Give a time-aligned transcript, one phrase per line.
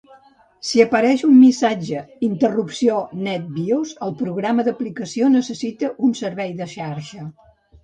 [0.69, 2.97] "Si apareix un missatge "interrupció
[3.29, 7.31] NetBIOS", el programa d'aplicació necessita un servei de xarxa."